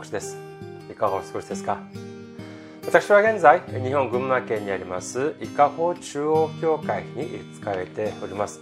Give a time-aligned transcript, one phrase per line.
[0.00, 0.38] 牧師です。
[0.90, 1.78] いかがお過ごしですか？
[2.86, 8.60] 私は現在日本群馬県にあります伊香保中央教会に仕えております。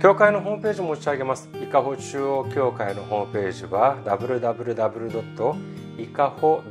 [0.00, 1.50] 教会のホームページを持ち上げます。
[1.62, 5.54] 伊香保中央教会のホームページは www.
[6.02, 6.62] いかほ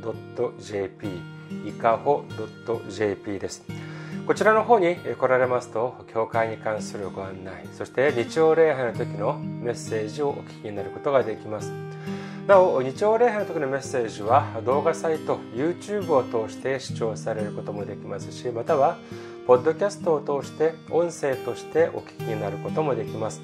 [0.58, 1.08] .jp
[1.64, 2.24] いかほ
[2.88, 3.64] .jp です。
[4.26, 11.72] こちらの方に来られますと教会に関するご案内そして日曜礼拝の時のメッセージをお聞きになることができます。
[12.50, 18.98] なお日曜礼拝の時のメッセージは動画サイト YouTube を通して視聴されることもできますしまたは
[19.46, 23.40] ポッドキャストを通して音声としてお聞きになることもできます。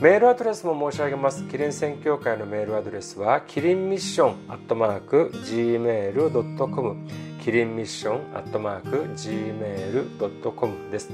[0.00, 1.44] メールアドレスも申し上げます。
[1.44, 7.06] キリン宣教会のメールアドレスは、キリンミッションアットマーク gmail.com
[7.38, 11.10] キリンミッションアットマーク gmail.com です。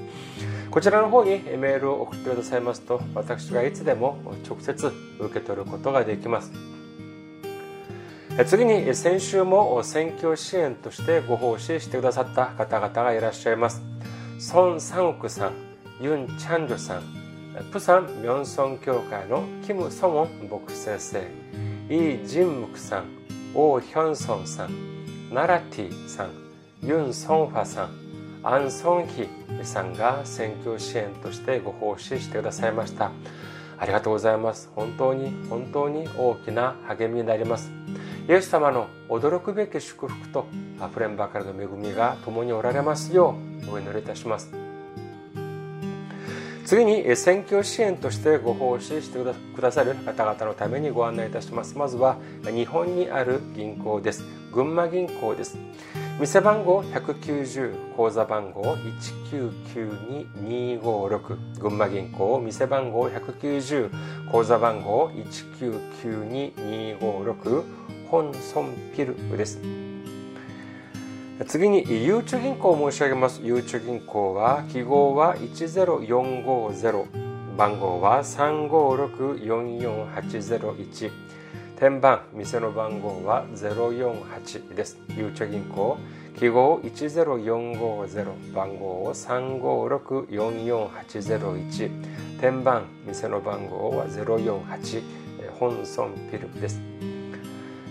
[0.70, 6.75] こちらの方にメールを送ってくださいますと、私がいつでも直接受け取ることができます。
[8.44, 13.80] 次に先週も選挙支援としてご奉仕してくださった方々がいらっしゃいます。
[14.52, 15.52] 孫三億さん、
[16.02, 17.02] ユン・チャンジョさん、
[17.72, 21.22] プサン・ミョンソン教会のキム・ソモン牧師先生、
[21.88, 23.04] イ・ジンムクさん、
[23.54, 26.30] オー・ヒョンソンさん、ナラティさん、
[26.82, 27.90] ユン・ソンファさん、
[28.42, 29.28] アン・ソンヒ
[29.62, 33.10] さんが選挙支援としてご奉仕してくださいました。
[33.78, 34.70] ありがとうございます。
[34.74, 37.70] 本当に本当に大きな励みになります。
[38.28, 40.48] イエス様の驚くべき祝福と
[40.84, 43.36] 溢れんばかりの恵みが共におられますよ
[43.68, 44.50] うお祈りいたします。
[46.64, 49.20] 次に選挙支援としてご奉仕して
[49.54, 51.78] くださる方々のためにご案内いたします。
[51.78, 54.24] まずは日本にある銀行です。
[54.52, 55.56] 群馬銀行です。
[56.18, 58.74] 店番号190口座番号
[59.30, 63.90] 1992256群馬銀行店番号190
[64.32, 65.12] 口座番号
[65.60, 69.60] 1992256本村ピルです
[71.46, 73.42] 次に、ゆうちょ銀行を申し上げます。
[73.44, 77.04] ゆうちょ銀行は、記号は10450、
[77.58, 81.10] 番号は356-44801、
[81.78, 84.96] 天番、店の番号は048です。
[85.10, 85.98] ゆうちょ銀行、
[86.38, 91.90] 記号10450、番号を356-44801、
[92.40, 95.02] 天番、店の番号は048、
[95.60, 96.80] 本村ピルです。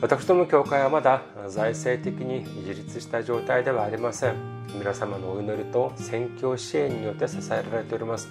[0.01, 4.35] 私ども教会はまだ財政的に自立した状態ではありません。
[4.79, 8.27] 皆様のお祈りと宣教支援によって支えられております。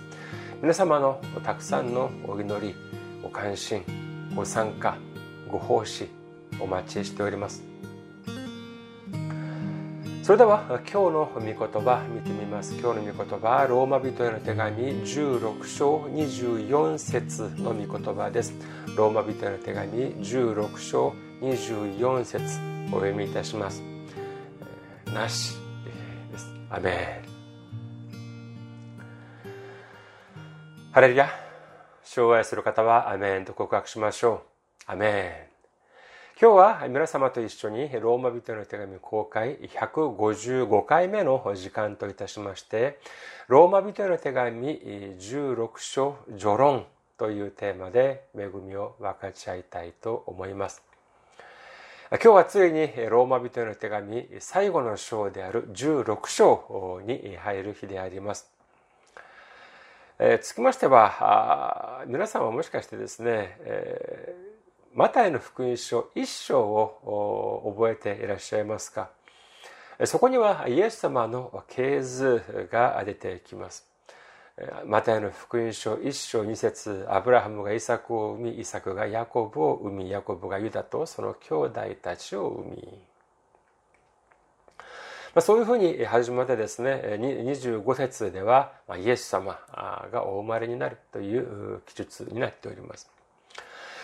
[0.63, 2.75] 皆様のたくさんのお祈り
[3.21, 3.83] ご関心
[4.35, 4.97] ご参加
[5.47, 6.09] ご奉仕
[6.59, 7.63] お待ちしております。
[10.23, 12.73] それでは今日の御言葉見てみます。
[12.79, 18.55] 今日の御言葉はローマ人への手紙16章24節の御言葉です。
[18.95, 22.59] ローマ人への手紙16章24節
[22.91, 23.81] お読みいたします。
[25.05, 25.55] なし
[26.69, 27.29] アメン。
[30.91, 31.29] ハレルヤ。
[32.03, 34.43] 障害する方はアメンと告白しましょ
[34.87, 34.91] う。
[34.91, 35.49] アメン。
[36.41, 42.99] 今日は皆様と一緒にローマ人の手紙公開155回目の時間といたしまして
[43.49, 44.79] ローマ人の手紙
[45.19, 46.85] 16章序論
[47.17, 50.88] というテーマで恵みを分かち合いたいと思います。
[52.11, 58.49] 今日はついにローマ人への手紙最後の章である16章に入る日であります。
[60.17, 64.35] えつきましては皆さんはもしかしてですね、え
[64.95, 69.11] マタイの福音書1章を覚えていらっしゃいますか？
[70.05, 73.87] そこにはイエス様の系図が出てきます。
[74.85, 82.99] マタイの福音書1章2節アブラハムがイサクを生みイサクがヤコブを生みヤコブがユダとその兄弟たちを生み
[85.35, 89.59] まあ、そういうふうに始まってですね、25節では、イエス様
[90.11, 93.11] がお生まれになるという記述になっております。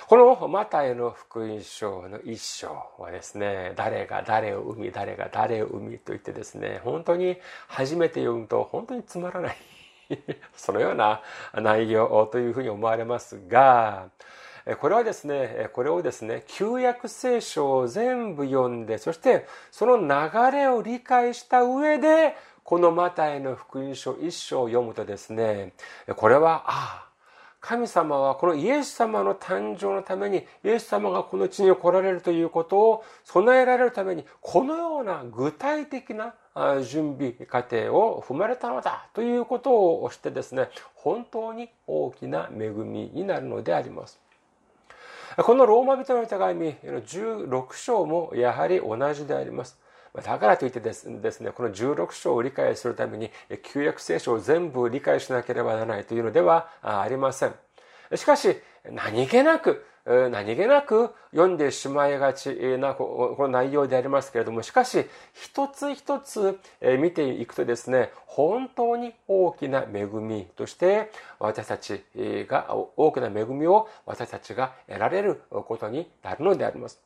[0.08, 7.38] このマタイの福音書の一章はですね、誰が誰を生み、誰が誰を生みと言ってですね、本当に
[7.68, 9.75] 初めて読むと本当につまらない。
[10.56, 11.22] そのような
[11.54, 14.10] 内容というふうに思われますが、
[14.80, 25.74] これはですね、これをですね、旧約聖書を全部読んで、そしてその流れを理解した上で、このマタイの福音書一章を読むとですね、
[26.16, 27.06] これは、ああ、
[27.66, 36.36] 神様はこのイエス様の誕生のためにイエス様がこの地に来られるということを備えられるためにこのような具体的な
[36.84, 44.19] 準備過程を踏まれたのだということをしてですね本当に大きな恵みになるのであります。
[45.38, 49.78] このローマ人の手紙の16章もやはり同じであります。
[50.24, 53.31] だからといってですね、この16章を理解するために、
[53.63, 57.54] 旧約聖書を全部理解しなければならないというのではありません。
[58.16, 58.56] しかし、
[58.90, 66.60] 何気なく、何気なく読んでしまいがちなこの内容でありますけれども、しかし、一つ一つ
[67.00, 72.06] 見ていくとですね、本当に大きな恵みとして、私たち
[72.48, 77.01] が、大きな恵みを私たちが得られることになるのであります。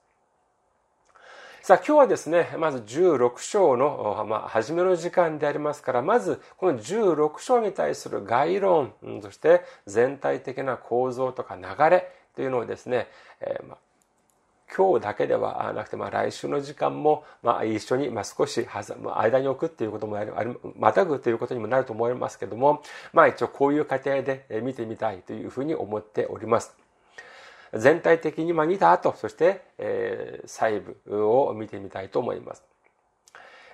[1.62, 13.10] さあ今日はですね、まず16章の、まあ、初めの時間でありますから、まずこの16章に対する概論、そして全体的な構造とか流れというのをですね、
[13.42, 13.78] えー、まあ
[14.74, 20.32] 今日だけではなくて、まあ、来週の時間も、まあ、一緒に、まあ、少し間に置くっていうこともあり、
[20.78, 26.76] またぐということにもなると思いますけども、まあ、一応こういう過程で見てみたいというふうに思っております。
[27.74, 32.64] 全体的に見た後、そして、えー、細部を見てみたいと思います。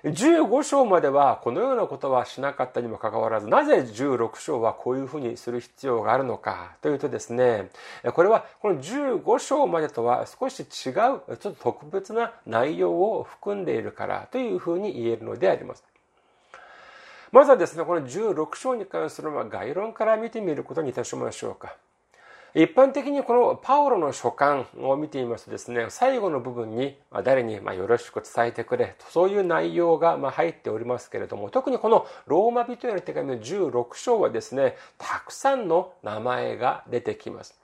[0.06, 7.70] 15章まではこのようなことはしなかったにもかかわらず、なぜ16章はこういうふうにする必要があるのかというとですね、
[8.14, 15.82] これはこの15章までとは少し違う、ちょっと特別な内容を含んでいるからというふうに言えるのであります。
[17.32, 21.74] まずはですね、この16章に関する概論から見てみることにいたしましょうか。
[22.58, 37.60] 一般的にこのパウロの書簡を見てみますとですね、最後の部分に誰によろしく伝えてくれと、そういう内容が入っておりますけれども、特にこのローマ人への手紙の16章はですね、たくさんの名前が出てきます。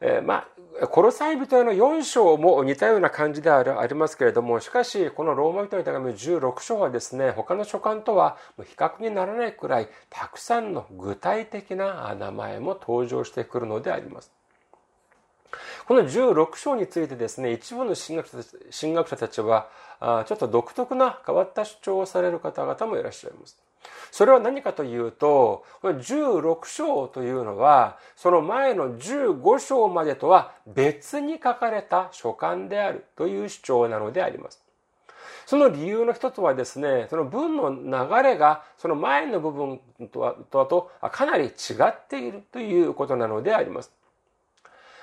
[0.00, 0.46] えー、ま
[0.80, 14.32] あ、コロサイ人への4章も似たような感じでありますけれども、しかし、このローマ人の手紙16章はですね、他の書簡とは比較にならないくらい、たくさんの具体的な名前も登場してくるのであります。
[15.86, 18.38] この16章についてですね、一部の神学者
[18.80, 19.68] 神学者たちは、
[20.00, 23.60] ちょっと独特な変わった主張をされる方々もいらっしゃいます。
[24.10, 34.62] それは何かというと、16章というのは、その前の15章までとは別に書かれた書簡であるという主張なのであります。
[35.46, 41.50] その理由の一つはですね、その文の流れがその前の部分とはとかなり違
[41.88, 43.92] っているということなのであります。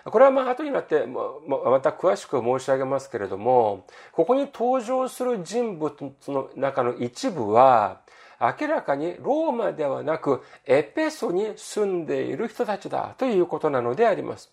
[0.06, 5.94] これはまあ後になってまた詳しく申し上げますけれども、ここに登場する人物
[6.30, 8.00] の中の一部は、
[8.40, 14.52] 明らかにローマではなくエペソに住んでいる人たちだということなのであります。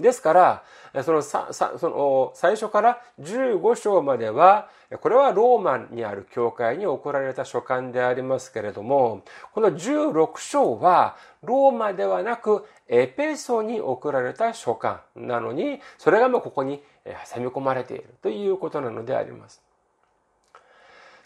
[0.00, 4.68] ですから、そのささその最初から15章までは、
[5.00, 9.22] これはローマにある教会に送られた書簡でありますけれども、
[9.52, 19.67] この16章はローマではなくエペソに送られた書簡なのに、それがもうここに挟み込まれているということなのであります。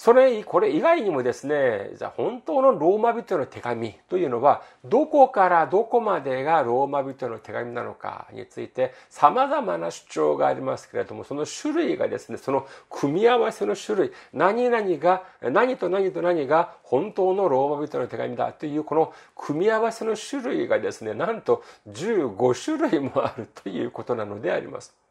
[0.02, 25.01] それ、これ以外にもですね、じゃあ本当のローマ人の手紙というのは、どこからどこまでがローマ人の手紙なのかについて様々な主張がありますけれども、その種類がですね、その組み合わせの種類、何々が、何と何と何が本当のローマ人の手紙だというこの組み合わせの種類がですね、なんと15種類もあるということなのであります。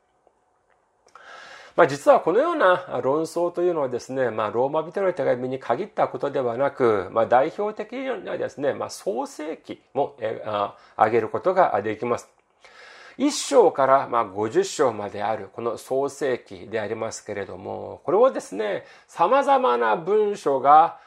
[1.75, 10.17] まあ、実はこのような論争というのはですね、まあ、ローマ人の手紙に限ったことではなく、まあ、代表的にはですね、まあ、創世記も
[10.97, 12.29] 挙げることができます。
[13.17, 20.97] 1章からまあ50章まであるこの創世記でありますけれども、これをですね、様々な文書が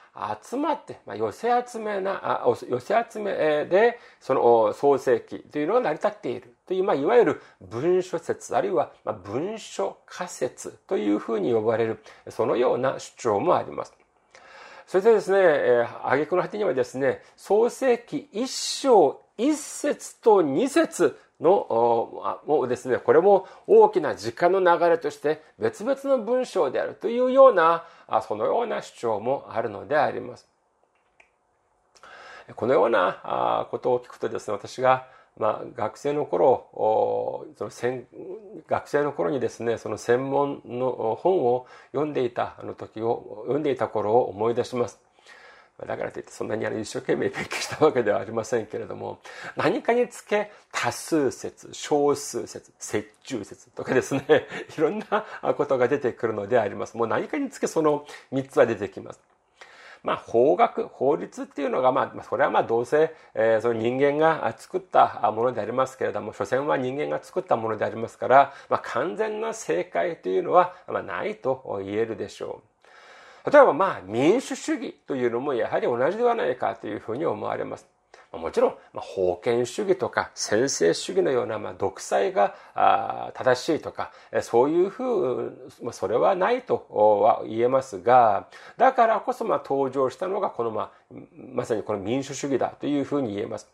[0.43, 3.33] 集まって、まあ、寄せ集めな、寄せ集め
[3.67, 8.93] で、その創世記というのが成り立っているという、まあ、いわゆる文書説、あるいは、
[9.25, 11.99] 文書仮説というふうに呼ばれる、
[12.31, 13.93] そのような主張もあります。
[14.87, 27.85] それでですね、えー、挙句の果てにはですね、創世記一章一節と二節の、もうですね、これも大きな時間の流れとして別々の文章であるというような、
[28.27, 30.49] そのような主張もあるのであります。
[32.57, 36.69] このようなことを聞くとですね、私がまあ、学生の頃
[37.59, 37.71] その
[38.69, 45.01] 学生の頃にですねその専門の本を読んでいたあの時を読んでいた頃を思い出します
[45.81, 49.19] だからといってそんなに一生懸命勉強したわけではありませんけれども
[49.57, 54.25] 何かにつけ多数説少数説折衷説とかですね
[54.79, 59.21] いろんなことが出てくるのでありますもう何かにつけその3つは出てきます
[60.05, 72.74] まあ、法学、法律っていうのが、まあ、それはまあ、どうせ、えー、その人間が作ったものでありますけれども、所詮は人間が作ったものでありますから、まあ、完全な正解というのは、まあ、ないと言えるでしょう。
[73.45, 77.94] 例えば、まあ、民主主義というのもやはり同じではないかというふうに思われます。
[78.39, 84.13] もちろん、まあ、封建主義とか専制主義のような、まあ、独裁があ正しいとか、
[84.43, 90.91] そういうふう、まあ、それはないとは言えますが、だからこそ、まあ、登場したのが、この、まあ、
[91.53, 93.69] まさにこの民主主義だというふうに言えます。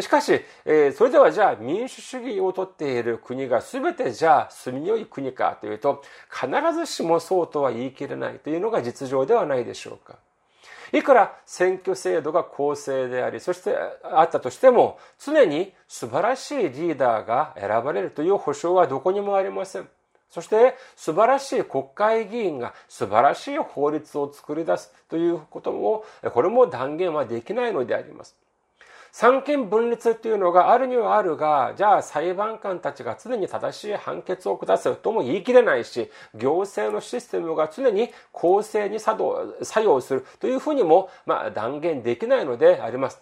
[0.00, 10.16] しかし、えー、それではじゃあ民主主義をとっている国が全てじゃあ住みよい国かというと、必ずしもそうとは言い切れないというのが実情ではないでしょうか。
[10.92, 19.88] いくら選挙制度が公正であり、そしてあったとしても、常に素晴らしいリーダーが選ばれるという保証はどこにもありません。
[20.30, 28.36] そして素晴らしい国会議員が素晴らしい法律を作り出すということも、これも断言はできないのであります。
[29.12, 43.20] 三権分立っていうのがあるにはあるが、じゃあ裁判官たちが常に正しい判決を下すとも言い切れないし、行政のシステムが常に公正に作動、作用するというふうにも、まあ、断言できないのであります。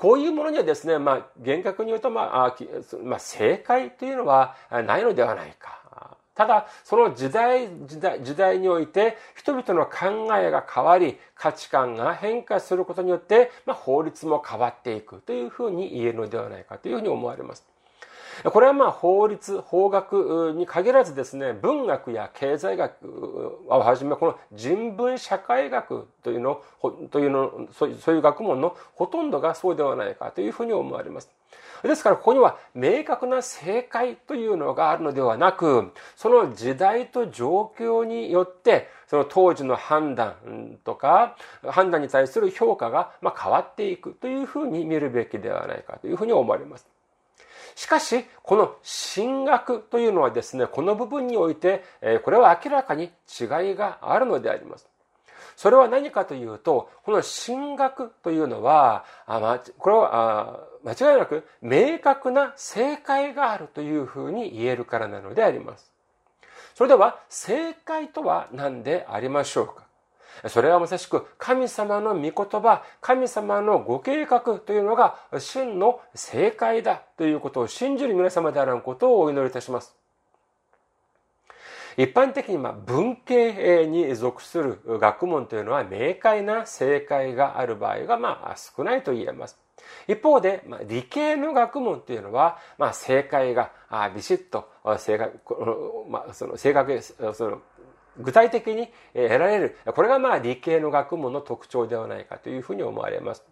[0.00, 2.56] こういうものにはですね、まあ、厳格に言うと、まあ、
[3.04, 5.85] まあ、正解というのはないのではないか。
[6.36, 17.75] ただ、その時代、時代、時代において、人々の考えが変わり、価値観が変化することによって、まあ、法律も変わっていくというふうに言えるのではないかというふうに思われます。
[18.44, 26.62] これはまあ法律、法学に限らずですね、文学や経済学をはじめ、この人文社会学というの、
[27.10, 31.30] というの、そういう学問のほとんどがそうではないかというふうに思われます。
[31.82, 46.95] ですからここには明確な正解というのがあるのではなく、その時代と状況によって、その当時の判断とか、判断に対する評価が変わっていくというふうに見るべきではないかというふうに思われます。
[47.76, 48.74] しかし、この
[49.14, 51.84] 神学というのはですね、この部分において、
[52.24, 54.88] これは明らかに違いがあるのであります。
[55.56, 59.04] それは何かというと、この神学というのは、
[59.78, 65.92] これは間違いなく明確な正解があるというふうに言えるからなのであります。
[66.74, 69.85] それでは、正解とは何でありましょうか？
[70.48, 79.96] それはまさしく神様の御言葉、神様のご計画というのが真の正解だということを信じる皆様であらんことをお祈りいたします。
[81.96, 89.58] 一般的に文系に属する学問というのは明快な正解がある場合がまあ少ないと言えます。
[90.08, 93.70] 一方で、理系の学問というのは、まあ、正解が
[94.14, 95.38] ビシッと正確、
[96.08, 97.62] まあ、その正確その
[98.18, 99.76] 具体的に得られる。
[99.94, 103.44] これがまあ理系の学問の特徴ではないかというふうに思われます。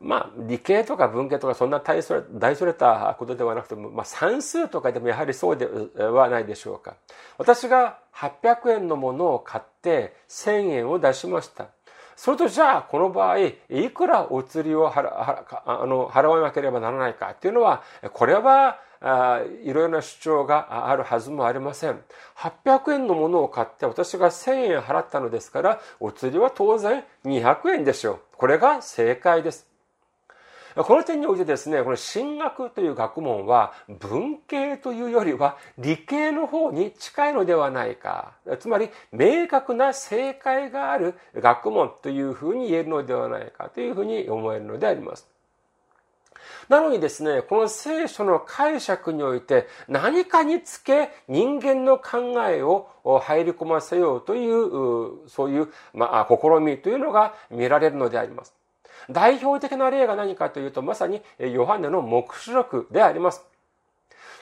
[0.00, 5.68] まあ、理系とか文系とかそんな大それ大それたことではなくても、まあ、算数とかでもやはりそうで
[6.02, 6.96] はないでしょうか。
[7.36, 11.68] 私が800円のものを買って1000円を出しました。
[12.16, 13.54] それとじゃあ、この場合、い
[13.94, 17.82] くらお釣りを払あの払わなければならないかっていうのは、
[18.12, 22.00] これは、いろいろな主張があるはずもありません。
[22.36, 28.20] 800円のものを買って私が1000円払ったのですから、お釣りは当然200円でしょう。
[28.36, 29.70] これが正解です。
[30.76, 38.34] この点においてですね、この神学という学問は文系というよりは理系の方に近いのではないか。
[38.60, 45.26] つまり明確な正解がある学問というふうに言えるのではないかというふうに思えるのであります。
[46.68, 52.88] なのにですね、この聖書の解釈において何かにつけ人間の考えを
[53.22, 58.54] 入り込ませようという、そういう、まあ、試みというのが見られるのであります。
[59.08, 63.49] 代表的な例が何かというと、まさにヨハネの目視録であります。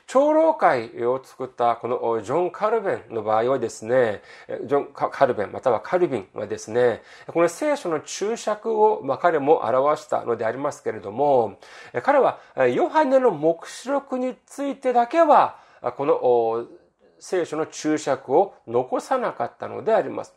[0.09, 4.23] 長老会を作ったこのジョン・カルベンの場合はですね、
[4.65, 11.61] ジョン・カルベンまたはカルビンはですね、この聖書の注釈を、彼も表したのでありますけれども、
[12.03, 12.39] 彼は
[12.73, 15.59] ヨハネの目視録についてだけは、
[15.99, 16.67] この
[17.19, 20.35] 聖書の注釈を残さなかったのであります。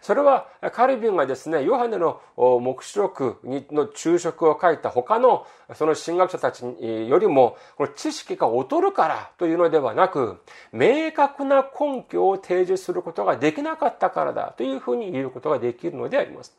[0.00, 10.38] それはカルビンがですね、ヨハネの目視録の昼食を書いた他のその神学者たちよりも、この知識が劣るからというのではなく、
[10.72, 16.56] 明確な根拠を提示することができなかったからだというふうに言うことができるのであります。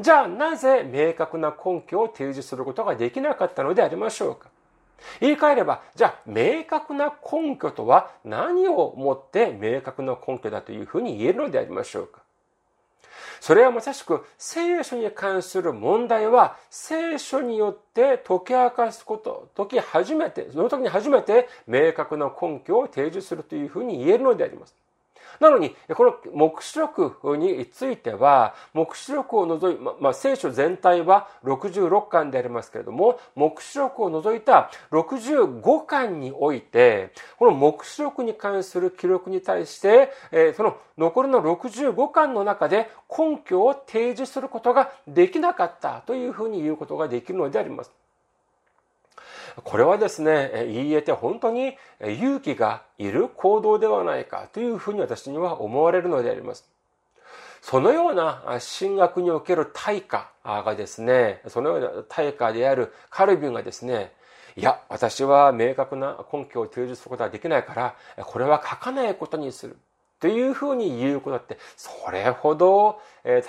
[0.00, 4.48] じゃあなぜ明確な根拠を提示することができなかったのでありましょうか？
[5.20, 12.22] 言い換えれば、じゃあ、明確な根拠とは何をもって明確な根拠だというふうに言えるのでありましょうか？
[13.46, 24.74] それはまさしく聖書に関する問題は聖書によって解き明かすこと、解き始めて、その時に初めて明確な根拠を提示するというふうに言えるのであります。
[25.40, 48.05] なのに、この目視録については、目視録を除い、ま、まあ、聖書全体は66巻でありますけれども、目視録を除いた65巻において、この目視録に関する記録に対して、え、その残りの65巻の中で根拠を提示することができなかったというふうに言うことができるのであります。
[49.64, 56.68] これはですね、言い得て本当に勇気がいる行動ではないかというふうに私には思われるのであります。
[57.62, 58.44] そのような
[58.80, 64.12] 神学における対価がですね、そのような対価であるカルビンがですね、
[64.56, 69.76] いや、私は明確な根拠を提示することはできないから、これは書かないことにする。
[70.20, 73.00] というふうに言うことって、それほど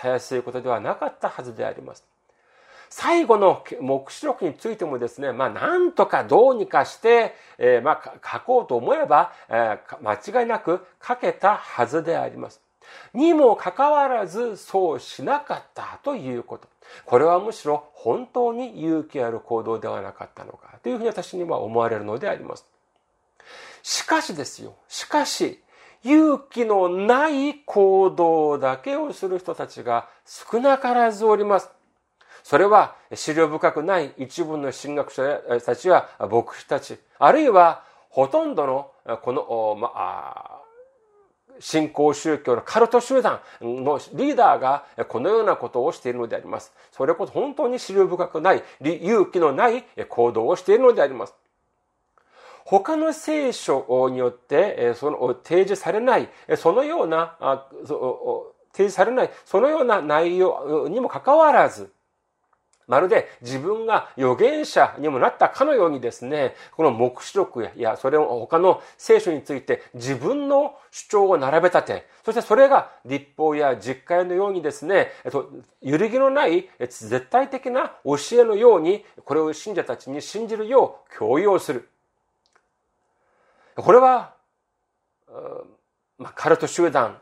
[0.01, 2.03] たやすいことではなかったはずであります。
[2.89, 12.61] 最後の目視録についてもですね、まあ、なんとかどうにかして、えー、まあ、書こうと思えば、えー、間違いなく書けたはずであります。
[13.13, 16.67] にもかかわらず、そうしなかったということ。
[17.05, 22.65] これはむしろ本当に勇気ある行動ではなかったのか、というふうに私には思われるのであります。
[23.83, 24.75] しかしですよ。
[24.87, 25.61] しかし、
[26.03, 31.69] 勇気のない行動だけをする人たちが少なからずおります。
[32.47, 40.61] それは資料深くない一部の神学者たちや牧師たち、あるいはほとんどのこの、まあ、
[41.59, 46.71] 信仰宗教のカルト集団のリーダーがこのようなことをしているのであります。
[46.93, 51.35] それこそ本当に資料深くない、勇気のない行動をしているのであります。
[52.63, 57.35] 他の聖書によってその提示されない、そのような、
[58.71, 61.91] 提示されない、そのような内容にもかかわらず、
[62.87, 75.49] まるで自分が預言者にもなったかのようにですね、この目視録や、それを他の聖書について自分の主張を並べ立て、そしてそれが立法や実会のようにですね、えっと、
[75.81, 81.89] 揺るぎのない絶対的な教えのように、これを信者たちに信じるよう強要する。
[83.75, 84.33] これは、
[86.19, 87.19] まあ、カルト集団、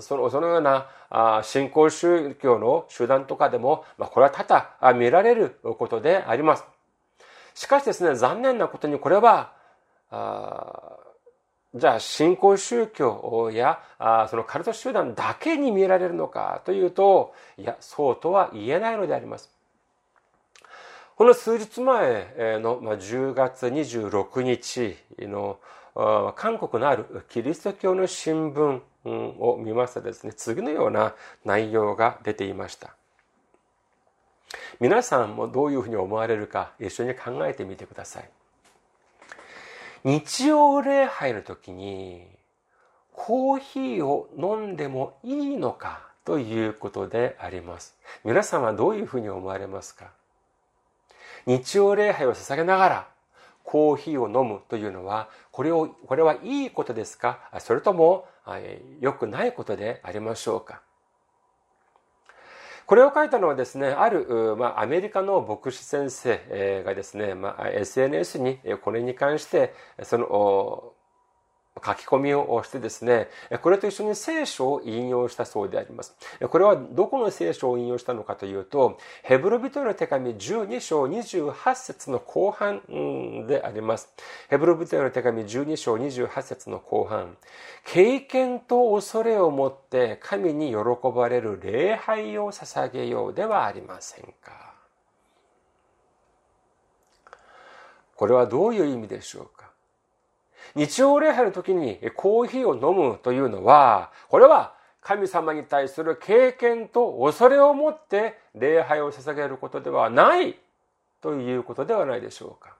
[0.00, 0.86] そのそのような
[1.42, 6.64] 信仰宗教の集団とかでも、まあ、これは多々見られることであります。
[7.54, 9.52] しかしですね、残念なことにこれは、
[11.74, 13.80] じゃあ信仰宗教や
[14.30, 19.50] そのカルト集団だけに見られるのかというと、いや、そうとは言えないのであります。
[21.16, 25.58] この数日前の10月26日の
[25.94, 32.94] 韓国のあるキリスト教の新聞を見ますとですね、次のような内容が出ていました。
[34.80, 38.30] 皆さんもどういうふうに思われるか一緒に考えてみてください。
[40.04, 42.24] 日曜礼拝の時に
[43.12, 47.96] コーヒーを飲んでもいいのかということであります。
[48.24, 50.12] 皆さんはどういうふうに思われますか？
[51.46, 53.08] 日曜礼拝を捧げながら
[53.64, 57.40] コーヒーを飲むというのは、これを、これはいいことですか？
[57.58, 58.28] それとも、
[59.00, 60.82] 良くないことでありましょうか？
[62.86, 70.92] これを書いたのはですね、ある、まあ、アメリカの牧師先生がですね、まあ、SNS にこれに関して、その、
[71.84, 73.28] 書き込みをしてですね、
[73.62, 76.16] これと一緒に聖書を引用したそうであります。
[76.48, 84.08] これはどこの聖書を引用したのかというと、ヘブル人への手紙12章28節の後半であります。
[84.48, 87.36] ヘブル人への手紙12章28節の後半。
[87.84, 90.76] 経験と恐れをもって神に喜
[91.14, 94.68] ばれる礼拝を捧げようではありませんか。
[98.18, 99.57] これはどういう意味でしょうか
[100.74, 110.58] 日曜礼拝の時にコーヒーを飲むというのは、これは神様に対する経験と恐れを持って礼拝を捧げることではない
[111.20, 112.76] ということではないでしょうか。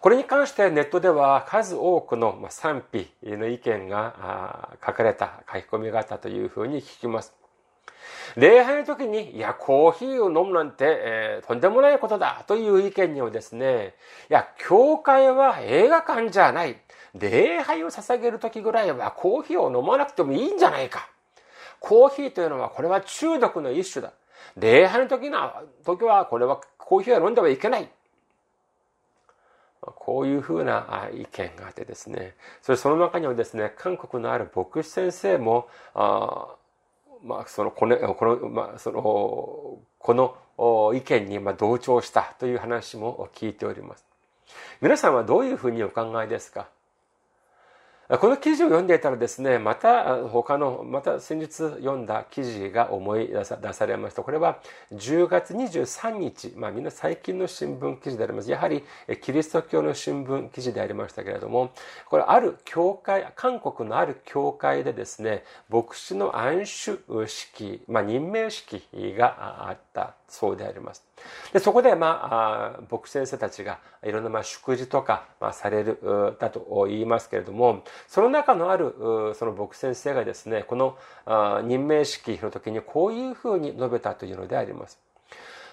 [0.00, 7.34] これに関してネットでは数多くの賛否の意見が書かれた書き込みがあったというふうに聞きます。
[8.36, 13.94] 礼拝の時に、いや、コーヒーを飲むなんて、えー、とんでもないことだという意見にはですね、
[14.28, 16.76] いや、教会は映画館じゃない。
[17.14, 21.08] 礼拝を捧げる時ぐらいはコーヒーを飲まなくてもいいんじゃないか。
[21.80, 24.12] コーヒーというのはこれは中毒の一種だ。
[24.56, 25.50] 礼拝の時の
[25.84, 27.88] 時はこれはコーヒーは飲んではいけない。
[29.80, 36.56] こういうふうな意見があってですね、それその中にはですね、韓国のある牧師先生も、あ
[37.22, 39.02] まあ、その、この、この、まあ、その、
[39.98, 40.14] こ
[40.58, 44.04] の意見に同調したという話も聞いております。
[44.80, 46.68] 皆さんはどういうふうにお考えですか？
[48.08, 54.22] この記事を読んでいたらですね、また他の、また先日読んだ記事が思い出されました。
[54.22, 54.60] これは
[54.92, 58.50] 10月23日、まあみんな最近の新聞記事であります。
[58.50, 58.84] やはり
[59.22, 61.72] キリスト教の新聞記事でありましたけれども、
[62.08, 68.84] これある教会、韓国のある教会でですね、牧師の暗守式、まあ任命式
[69.18, 71.04] があったそうであります。
[71.52, 75.98] でそこで、まあ、牧師先生たちがいろんな、まあ、祝辞とか、まあ、される、
[76.38, 78.94] だと言いますけれども、その中のある、
[79.36, 80.96] その牧先生がですね、この
[81.64, 84.98] 任命式の時にこういうふうに述べたというのであります。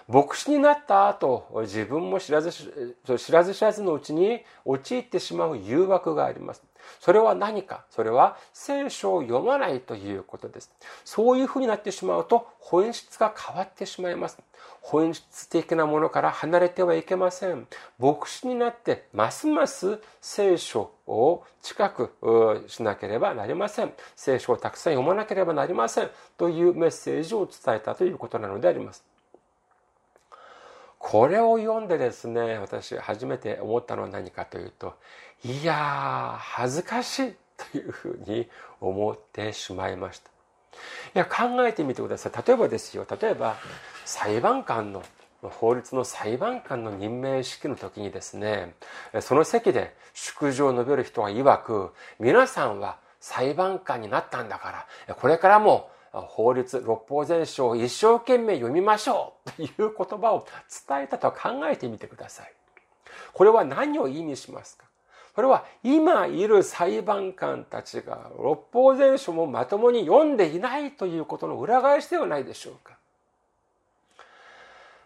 [0.08, 6.64] 牧師になった後、自分も知らず知らず知らずのうちに陥ってしまう誘惑があります。
[7.00, 7.86] それは何か？
[7.90, 10.72] それは聖書を読まないということです。
[11.06, 14.40] そういうふうになってしまうと本質が変わってしまいます。
[14.82, 17.68] 本質的なものから離れてはいけません。
[18.00, 23.94] 牧師になってますます聖書を近くしなければなりません。
[24.16, 26.10] 聖書をたくさん読まなければなりません。
[26.38, 29.04] というメッセージを伝えたということなのであります。
[31.04, 34.96] これを読んでですね、私初めて思ったのは何かというと、
[35.44, 37.34] いやー、恥ずかしい
[37.72, 38.48] というふうに
[38.80, 40.30] 思ってしまいました。
[41.14, 42.48] いや、考えてみてください。
[42.48, 43.58] 例えばですよ、例えば
[44.06, 45.04] 裁判官の
[45.42, 48.74] 法律の裁判官の任命式の時にですね、
[49.20, 60.46] その席で祝辞を述べる人は曰く、皆さんは裁判官になったんだから、これからも法律、六法全書を一生懸命読みましょう という言葉を
[60.88, 62.54] 伝えたと考えてみてください。
[63.34, 64.86] これは何を意味しますか？
[65.36, 72.98] これは今いる裁判官たちが六法全書もまともに読んでいないということの裏返しではないでしょうか？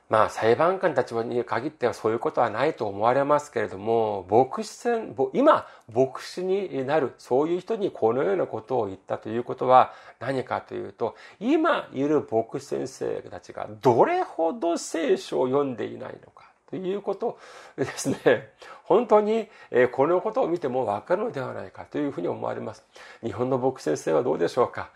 [0.09, 16.47] まあ裁判官たちに限ってはそういうことはないと思われますけれども、牧師戦、今牧師になる、そういう人にこのようなことを言ったということは何かというと、今いる牧師先生たちがどれほど聖書を読んでいないのか。
[16.69, 17.39] ということ
[17.77, 18.49] ですね、
[18.83, 19.47] 本当に
[19.93, 22.85] このことを見てもわかるのではないかというふうに思われます。
[23.23, 24.89] 日本の牧師先生はどうでしょうか？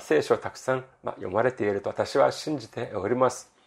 [0.00, 3.57] 聖書をたくさん読まれていると私は信じております。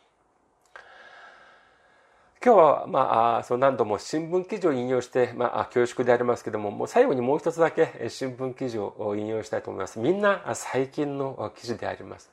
[2.44, 10.00] 今日は、まあ、その何度も新聞記事を引用して、まあ、恐縮でありますけども、もう最後にもう一つだけ新聞記事を引用したいと思います。
[10.00, 12.32] みんな最近の記事であります。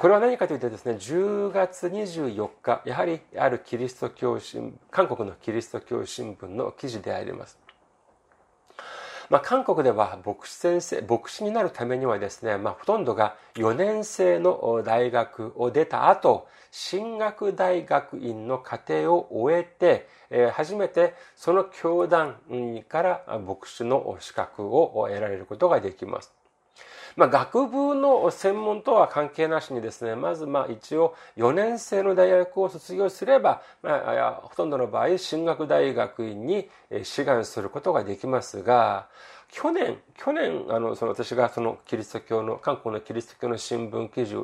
[0.00, 7.58] これは何かというとですね、10月24日、やはりあるキリスト教新、韓国のキリスト教新聞の記事であります。
[9.30, 20.08] まあ、韓国では牧師先生、牧師になるためにはですね、まあ、ほとんどが4年生の大学を出た後、進学大学院の課程を終えて、
[20.52, 22.36] 初めてその教団
[22.88, 26.37] から牧師の資格を得られることができます。
[27.18, 36.68] まあ、学部の専門とは関係なしにですね、まずまあ一応4年生の大学を卒業すれば、まあ、ほとんどの場合進学大学院に
[37.02, 39.08] 志願することができますが、
[39.50, 44.36] 去年、去年、あの、その私がそのキリスト教の、韓国のキリスト教の新聞記事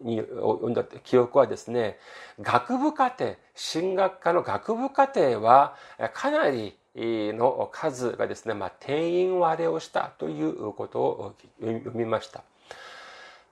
[0.00, 1.98] に読んだ記憶はですね、
[2.40, 5.74] 学部課程、進学科の学部課程は
[6.12, 12.42] かなりの数がですね、まあ、定員割れをしたということを読みました。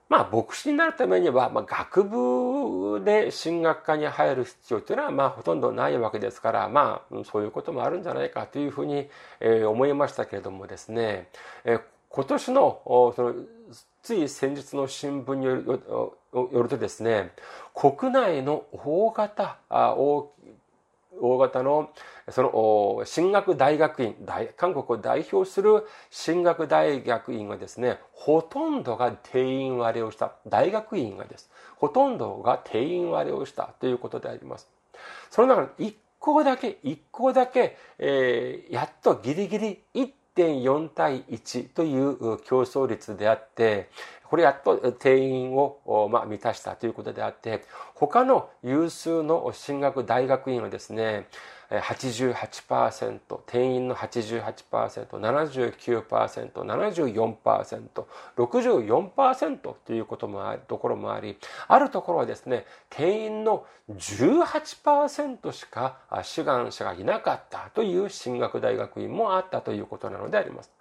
[0.09, 9.07] まあ、牧師になるためには、まあ、学部で進学科に入る必要というのは、まあ、ほとんどないわけですから、まあ、そういうこともあるんじゃないかというふうに、
[9.39, 11.29] えー、思いましたけれどもですね、
[11.63, 13.35] えー、今年の、その、
[14.01, 15.57] つい先日の新聞によ
[16.63, 17.31] るとですね、
[17.75, 20.31] 国内の大型、大
[21.21, 21.89] 大型の
[22.29, 24.15] その進学大学院
[24.55, 31.49] 韓国を代表する進学大学院はですねほとんどが定員割れをした大学院がです。
[31.77, 34.69] ほとんどが定員割れをしたということであります。
[35.31, 39.79] その中の1校だけ1校だけ、えー、やっとギリギリ
[40.35, 43.89] 1.4対1という競争率であって
[44.29, 47.63] これやっと定員を、まあ、満たしたということであって、
[47.95, 51.27] 他の有数の進学大学院はですね、
[51.69, 58.05] 88%、定員の88%、79%、74%、
[58.37, 70.78] 64%ということもある、ところもあり、あるところはですね、定員の18%しか志願者がいなかったという進学大学院もあったということなのであります。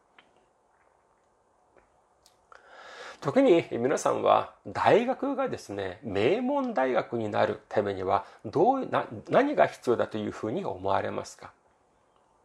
[3.20, 11.52] 特に皆さんは大学がですね、名門大学になるためにはどうな何が必要だというふうに思われますか？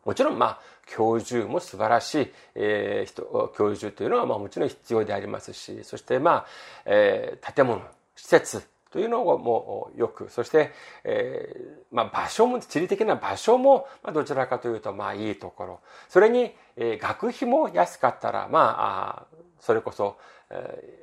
[0.03, 6.45] もちろん、まあ、教授も素晴らしい、えー、人、教授というのは、まあ、もちろん必要でありますし、そして、まあ、
[6.85, 7.81] えー、建物、
[8.15, 10.71] 施設というのもよく、そして、
[11.03, 15.79] えー、まあ、場所も、地理的な場所も、まあ、どちらかというと、まあ、いいところ。
[16.09, 19.25] それに、えー、学費も安かったら、まあ、あ
[19.59, 20.15] それこそ、
[20.51, 20.99] え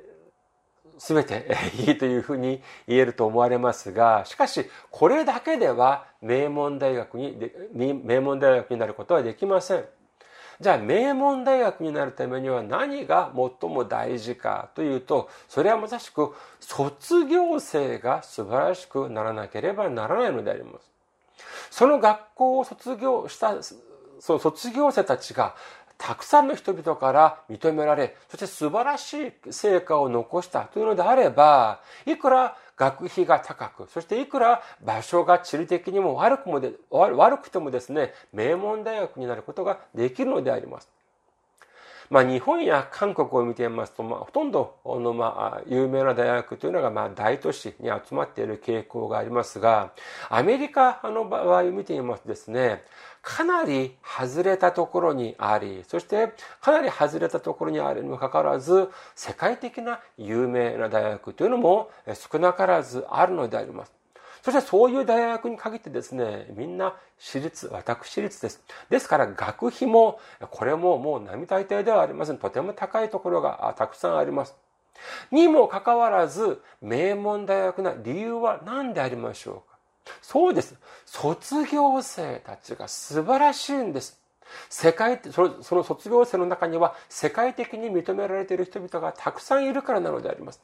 [0.97, 7.35] すべていいというふうに言えると思われますが、しかし、これだけでは名門大学に、
[7.73, 9.85] 名門大学になることはできません。
[10.61, 20.91] じゃあ、名門大学になるためには何が最も大事かというと、それはまさしく卒業生が素晴らしくならなければならないのであります。
[21.71, 25.55] その学校を卒業した、その卒業生たちが
[25.97, 40.89] たくさんの人々から認められ、そして素晴らしい成果を残したというのであれば、いくら学費が高く、そしていくら場所が地理的にも悪くもで悪くてもですね、名門大学になることができるのであります。
[42.11, 49.93] まあ、日本や韓国を見てみますと、まあ、ほとんどの、まあ、有名な大学というのが、まあ、大都市に集まっている傾向がありますが、
[50.29, 52.83] アメリカの場合を見てみますとですね、
[53.21, 64.00] かなり外れたところにあり、そしてかなり外れたところにあるにもかかわらず、世界的な有名な大学というのも少なからずあるのであります。
[64.43, 68.61] そしてそういう大学に限ってですね、みんな私立、私立です。
[68.89, 72.37] ですから学費も、これももう並大抵ではありません。
[72.37, 74.55] とても高いところがたくさんあります。
[75.31, 79.77] にもかかわらず、名門大学な理由は何でありましょうか
[80.21, 80.75] そうです。
[81.05, 84.19] 卒業生たちが素晴らしいんです。
[84.69, 90.59] 世界、その卒業生の中には世界的に認められている人々がたくさんいるからなのであります。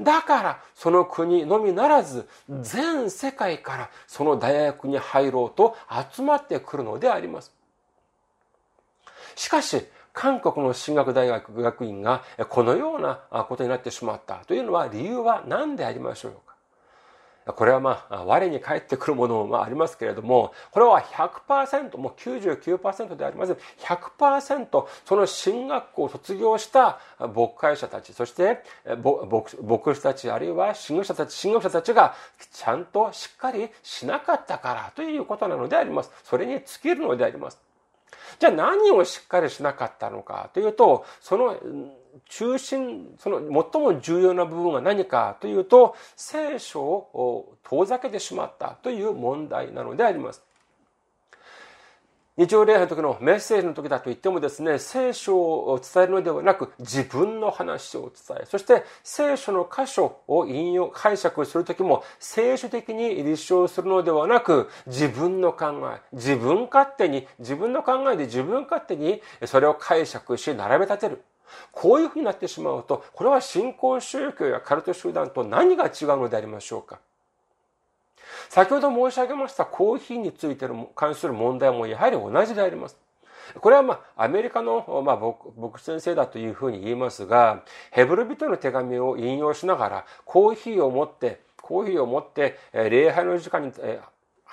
[0.00, 2.28] だから、その国のみならず、
[2.60, 5.76] 全世界からその大学に入ろうと
[6.14, 7.52] 集まってくるのであります。
[9.34, 16.51] しかし、韓国の進学大学学院がこのようなことになってしまったというのは理由は何でありましょうか？
[17.44, 23.56] これはまあ、我に返ってくるものもありますけれども、これは100%、もう99%でありません。
[23.80, 32.14] 100%その進学校を卒業した牧会者たち、そして牧師たち、あるいは進学者たち、進学者たちが
[32.52, 36.12] ちゃんとしっかりしなかったからということなのであります。
[36.22, 37.58] それに尽きるのであります。
[38.38, 41.56] じゃあ何をしっかりしなかったのかというと、その
[42.28, 43.40] 中心、その
[43.72, 50.42] 最も重要な部分は何かというと、聖書を遠ざけてしまったという問題なのであります。
[52.34, 71.22] 日曜礼拝の時のメッセージの時だと言ってもですね、聖書を伝えるのではなく、自分の話を伝え、そして聖書の箇所を引用、解釈する時も、聖書的に立証するのではなく、自分の考え、自分勝手に、自分の考えで自分勝手にそれを解釈し、並べ立てる。
[71.72, 76.98] こういうふうになってしまうと、これは新興宗教やカルト集団と何が違うのでありましょうか？
[78.48, 82.96] 先ほど申し上げましたコーヒーについての関する問題もやはり同じであります。
[83.60, 85.16] これはまあ、アメリカの、まあ、
[85.60, 93.72] 牧師先生だというふうに言いますが、ヘブル人の手紙を引用しながら、コーヒーを持って、コーヒーを持って、礼拝の時間に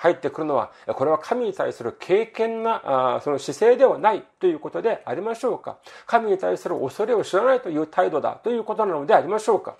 [0.00, 9.76] 入ってくるのは、これは神に対する敬虔な、その姿勢ではないということでありましょうか神に対する恐れを知らないという態度だということなのでありましょうか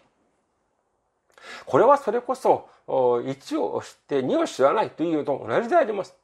[1.65, 6.15] これはそれこそ、1を知って2を知らないというのと同じであります。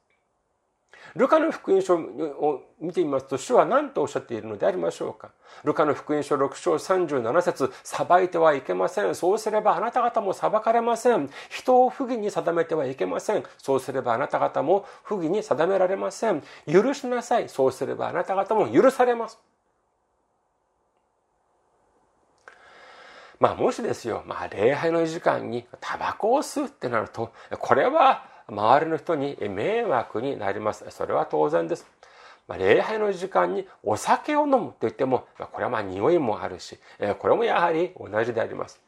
[1.15, 5.31] ルカの福音書を見てみますと、主は何とおっしゃっているのでありましょうか？
[5.63, 9.15] ルカの福音書6章37節裁いてはいけません。
[9.15, 11.29] そうすればあなた方も裁かれません。
[11.49, 13.43] 人を不義に定めてはいけません。
[13.57, 16.43] そうすればあなた方も不義に定められません。
[16.71, 17.49] 許しなさい。
[17.49, 19.39] そうすればあなた方も許されます。
[23.39, 30.85] まあもしですよ、まあ礼拝の時間にタバコを吸うってなると、これは周りの人に迷惑になります。
[30.89, 31.85] それは当然です。
[32.47, 36.79] まあ、礼拝の時間にお酒を飲むと言っても、これはまあ匂いもあるし、
[37.19, 38.81] これもやはり同じであります。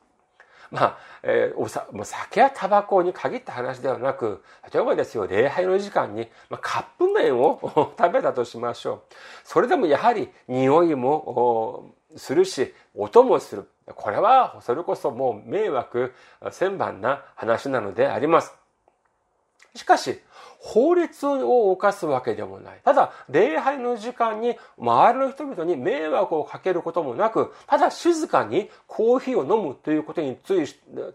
[0.72, 7.60] まあ、えー、おさもう酒やタバコに限った話ではなく、例えばですよ、礼拝の時間に、まあ、カップ麺を
[7.98, 9.02] 食べたとしましょう。
[9.44, 13.68] それでもやはり匂いもするし、音もする。
[13.96, 16.14] これは、それこそもう迷惑
[16.52, 18.59] 千番な話なのであります。
[19.76, 20.20] しかし、
[20.60, 22.82] 法律を犯すわけでもない。
[22.84, 30.38] ただ、礼拝の時間に周りの人々に迷惑をかけることもなく、ただ静かにコーヒーを飲むということに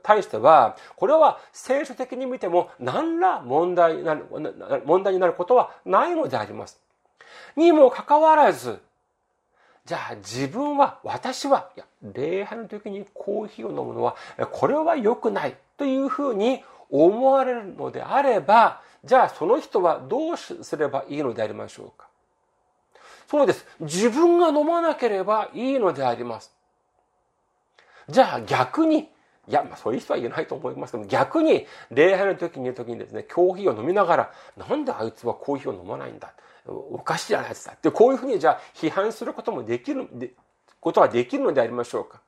[0.03, 4.25] 対しては、これは聖書的に見ても何ら問題になる
[4.87, 6.81] 問題になることはないのであります。
[7.55, 8.81] にもかかわらず、
[9.85, 14.17] じゃあ自分は、私は、いや、礼拝の時にコーヒーを飲むのは、
[14.51, 16.65] これは良くないというふうに
[16.97, 22.07] 思われるのであれば、じゃあその人はどうすればいいのでありましょうか？
[23.29, 23.67] そうです。
[23.81, 26.55] 自分が飲まなければいいのであります。
[28.09, 29.09] じゃあ逆に、い
[29.49, 36.33] や、まあそういう人は言えないと思いますけど、逆に礼拝の時に時にですね、コーヒーを飲みながら、なんであいつはコーヒーを飲まないんだ？
[36.67, 37.77] おかしいじゃないですか。
[37.83, 40.09] で、こういうふうにじゃあ批判することもできる、
[40.81, 42.21] ことはできるのでありましょうか？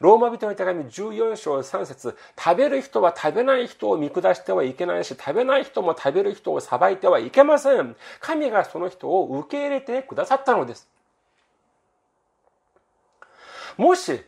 [0.00, 7.96] ローマ人の手紙14章3節食べる人は食べない人を見下してはいけないし、食べない人も食べる人を裁いてはいけません。
[8.20, 10.88] 神がその人を受け入れてくださったのです。
[13.76, 14.20] もし、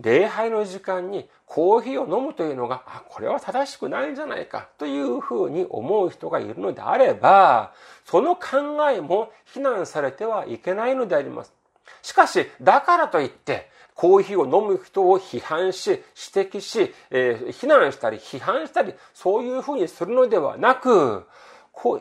[0.00, 7.72] 礼拝の時間にコーヒーを飲むというのが、あ、これは正しくないんじゃないかというふうに思う人がいるのであれば、
[8.04, 11.54] その考えも非難されてはいけないのであります。
[12.02, 21.26] しかし、だからといって、コーヒーを飲む人を批判し、指摘し、えー、非難したり、批判したり、そういうふうにするのではなく、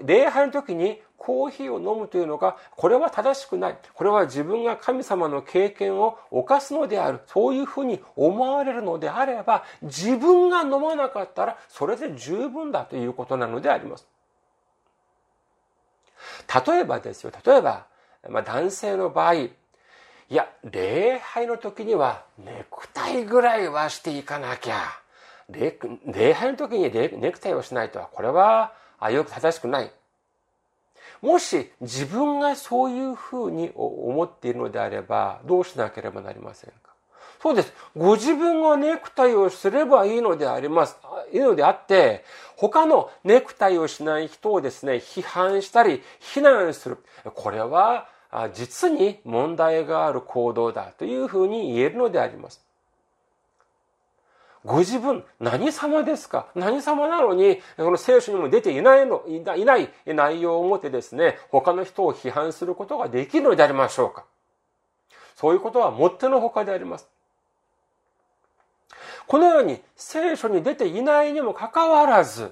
[0.03, 3.77] 礼拝の時にコーヒーを飲むというのが、これは正しくない。
[3.93, 7.21] これは自分が神様の経験を犯すのである。
[7.27, 14.07] そういうふうに思われるのであれば、自分が飲まなかったら、それで十分だということなのであります。
[16.67, 17.31] 例えばですよ。
[17.45, 17.85] 例えば、
[18.29, 19.33] まあ、男性の場合、
[20.29, 24.81] いや、礼拝の時にはネクタイぐらいはしていかなきゃ。
[25.49, 29.91] 礼拝の時にネクタイをしないとは、これはあよく正しくない。
[31.21, 36.93] もし自分がそういうふうに思っているのであれば、どうしなければなりませんか
[37.41, 37.73] そうです。
[37.95, 40.97] ご自分がネクタイをすればいいのであります。
[41.31, 46.97] いいのであって、他のネクタイをしない人をですね、批判したり、非難する。
[47.35, 48.07] これは
[48.53, 52.61] 実に問題がある行動だというふうに言えるのであります。
[54.63, 56.47] ご自分、何様ですか？
[56.55, 64.25] 何様なのに、この聖書にも出ていないの、いない内容をもってですね、他の人を批判することができるのでありましょうか？
[65.35, 67.07] そういうことはもってのほかであります。
[69.27, 72.51] このように聖書に出ていないにもかかわらず、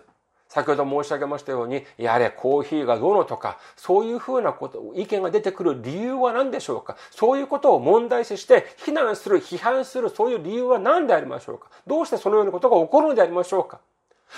[0.54, 6.96] 先ほど申し上げましたように、やれ、コーヒーがどうのとか、そういうふうなこと、意見が出てくる理由は何でしょうか？
[7.10, 11.70] そういうことを問題視して、非難する、批判する、そういう理由は何でありましょうか？
[11.88, 13.80] どうしてそのようなことが起こるのでありましょうか？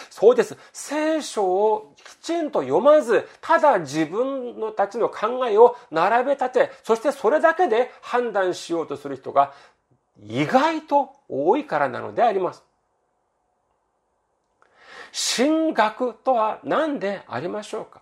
[0.09, 0.57] そうです。
[0.73, 9.53] 聖書をきちんと読まず、ただ自分のたちの考えを並べ立て、そしてそれだけで判断しようとする人が
[10.21, 12.64] 意外と多いからなのであります。
[15.37, 18.01] 神学とは何でありましょうか？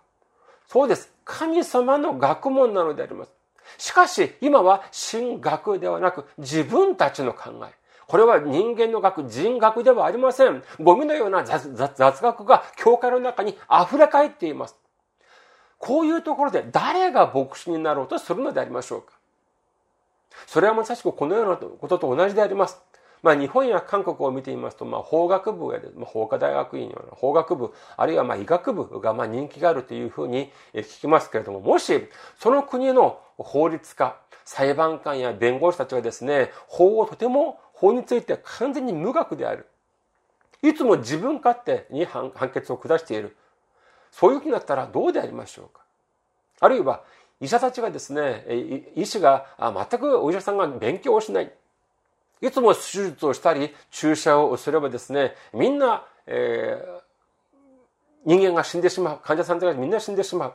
[0.66, 1.12] そうです。
[1.24, 3.30] 神様の学問なのであります。
[3.78, 7.72] しかし、今は神学ではなく自分たちの考え。
[8.06, 10.62] これは人間の学、人学ではありません。
[10.80, 11.70] ゴミのような雑
[12.20, 14.76] 学が教会の中に溢れ返っています。
[15.78, 19.12] こういうところで誰が牧師になろうとするのでありましょうか？
[20.46, 22.82] それはまさしくこのようなことと同じであります。
[23.24, 32.06] まあ、日本や韓国を見てみますと、まあ、法学部や、まあ、法科大学院の法学部、あるいはまあ医学部がまあ人気があるというふうに聞きますけれども、もし、
[32.38, 34.14] その国の法律家、
[34.44, 39.66] 裁判官や弁護士たちがですね、法をとても、法について完全に無学である。
[40.60, 43.34] いつも自分勝手に判決を下している。
[44.10, 45.82] そういうふうになったらどうでありましょうか
[46.60, 47.02] あるいは、
[47.40, 48.44] 医者たちがですね、
[48.94, 51.50] 医師が、全くお医者さんが勉強をしない。
[52.40, 57.00] いつも手術をしたり、注射をすればですね、みんな、えー、
[58.26, 59.20] 人間が死んでしまう。
[59.22, 60.52] 患者さんたちがみんな死んでしまう。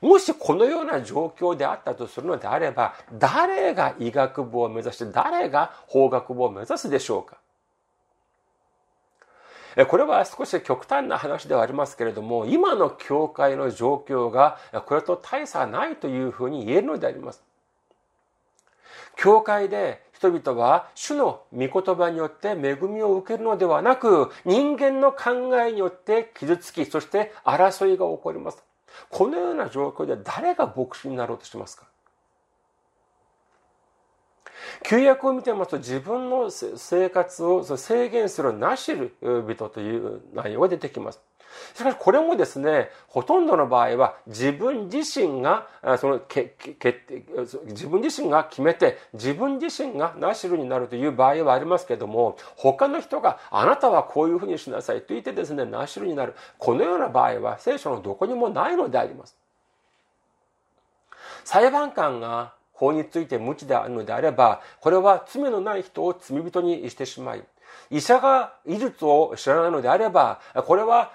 [0.00, 7.38] もしこのような状況であったとするのであれば、誰が医学部を目指して、誰が法学部を目指すでしょうか
[9.88, 17.42] これは少し極端な話ではありますけれども、今の教会の状況がこれと大差ないというふうに言えるのであります。
[19.16, 28.62] 教会で人々は主の御言葉によって恵みを受けるのではなく、人間の考えによって傷つき、そして争いが起こります。
[29.10, 31.86] このような状況で誰が牧師になろうとしますか？
[34.84, 41.20] 旧約を見てますと自分の生活を制限するなしる人という内容が出てきます。
[41.74, 45.66] しかしこれもですね、ほとんどの場合は自分自身が、
[45.98, 47.00] そのけけ
[47.66, 56.34] 自分自身が決めて、自分自身がナシルになるという場合はありますけども、他の人があなたはこういうふうにしなさいと言ってですね、ナシルになる。
[56.58, 59.36] このような場合は聖書のどこにもないのであります。
[61.44, 67.44] 裁判官が法について無知であるのであれば、これは罪のない人を罪人にしてしまい、
[67.92, 71.12] 医者が医術を知らないのであれば、これは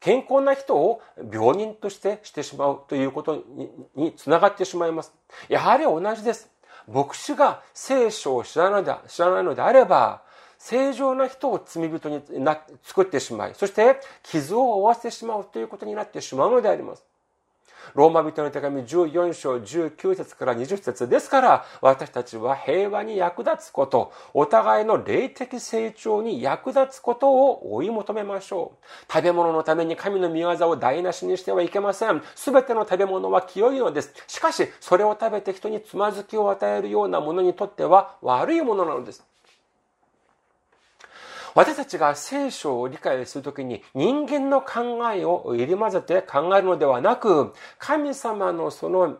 [0.00, 1.00] 健康な人を
[1.32, 3.44] 病人としてしてしまうということ
[3.94, 5.14] につながってしまいます。
[5.48, 6.50] やはり同じです。
[6.92, 10.22] 牧師が聖書を知らない知らないのであれば、
[10.58, 17.04] 正常な人を罪人にな作ってしまい、そして傷を負わせてしまうということになってしまうのであります。
[17.94, 29.12] ローマ人の手紙14章19節から20節ですから、私たちは平和に役立つこと、お互いの霊的成長に役立つことを追い求めましょう。
[29.12, 32.22] 食べ物のために神の御業を台無しにしてはいけません。
[32.34, 34.12] すべての食べ物は清いのです。
[34.26, 39.24] しかし、それを食べて人につまずきを与えるようなものにとっては悪いものなのです。
[41.58, 49.18] 私たちが聖書を理解するときに人間の考えを入り混ぜて考えるのではなく、神様のその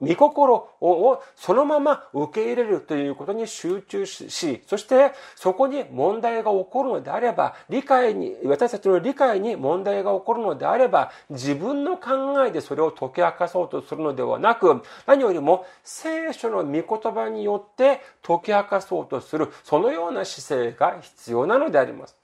[0.00, 22.16] 御心をそのまま受け入れるということに集中し、そしてそこに問題が起こるのであれば、理解に、私たちの理解に問題が起こるのであれば、自分の考えでそれを解き明かそうとするのではなく、何よりも聖書の御言葉によって解き明かそうとする、そのような姿勢が必要なのであります。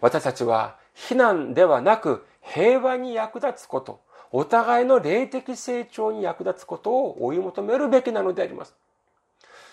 [0.00, 4.00] 私たちは非難ではなく平和に役立つこと、
[4.36, 8.74] お互いの霊的成長に役立つことを追い求めるべきなのであります。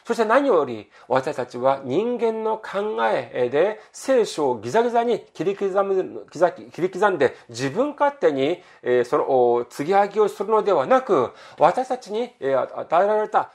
[0.05, 6.27] そして何より私たちは人間の考えで聖書をギザギザに切り刻む
[6.71, 8.61] 切り刻んで自分勝手に
[9.05, 13.51] その継ぎ上げをするのではなく私たちに与えられた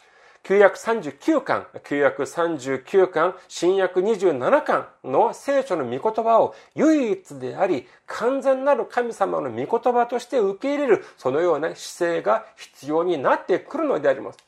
[0.46, 14.38] 旧約39巻、旧約39巻、新約27巻の聖書の御言葉を唯一であり、完全なる神様の御言葉として受け入れる、そのような姿勢が必要になってくるのであります。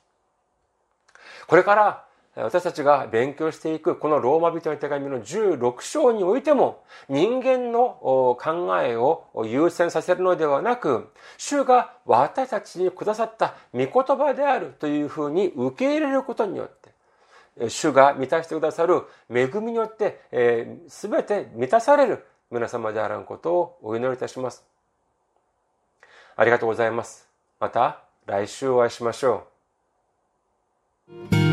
[1.49, 2.05] これから
[2.45, 24.65] 私たちが勉強していくこのローマ人の手紙の16章においても人間の考えを優先させるのではなく主が私たちにくださった御言葉であるというふうに受け入れることによって主が満たしてくださる恵みによって、えー、全て満たされる皆様であらんことをお祈りいたします。
[26.37, 27.29] ありがとうございます。
[27.59, 29.49] また来週お会いしましょ
[31.09, 31.48] う。